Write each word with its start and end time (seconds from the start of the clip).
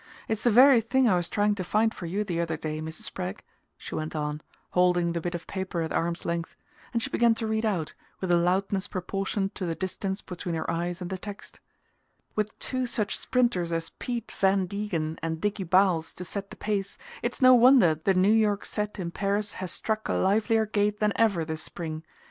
It's 0.27 0.41
the 0.41 0.49
very 0.49 0.81
thing 0.81 1.07
I 1.07 1.13
was 1.15 1.29
trying 1.29 1.53
to 1.53 1.63
find 1.63 1.93
for 1.93 2.07
you 2.07 2.23
the 2.23 2.41
other 2.41 2.57
day, 2.57 2.81
Mrs. 2.81 3.03
Spragg," 3.03 3.43
she 3.77 3.93
went 3.93 4.15
on, 4.15 4.41
holding 4.71 5.13
the 5.13 5.21
bit 5.21 5.35
of 5.35 5.45
paper 5.45 5.81
at 5.83 5.91
arm's 5.91 6.25
length; 6.25 6.55
and 6.91 7.03
she 7.03 7.11
began 7.11 7.35
to 7.35 7.45
read 7.45 7.67
out, 7.67 7.93
with 8.19 8.31
a 8.31 8.35
loudness 8.35 8.87
proportioned 8.87 9.53
to 9.53 9.63
the 9.67 9.75
distance 9.75 10.23
between 10.23 10.55
her 10.55 10.67
eyes 10.71 11.01
and 11.03 11.11
the 11.11 11.19
text: 11.19 11.59
"With 12.35 12.57
two 12.57 12.87
such 12.87 13.15
sprinters 13.15 13.71
as 13.71 13.91
'Pete' 13.91 14.31
Van 14.39 14.65
Degen 14.65 15.19
and 15.21 15.39
Dicky 15.39 15.65
Bowles 15.65 16.15
to 16.15 16.25
set 16.25 16.49
the 16.49 16.55
pace, 16.57 16.97
it's 17.21 17.39
no 17.39 17.53
wonder 17.53 17.93
the 17.93 18.15
New 18.15 18.33
York 18.33 18.65
set 18.65 18.97
in 18.97 19.11
Paris 19.11 19.53
has 19.61 19.71
struck 19.71 20.07
a 20.09 20.13
livelier 20.13 20.65
gait 20.65 20.99
than 20.99 21.13
ever 21.15 21.45
this 21.45 21.61
spring. 21.61 22.03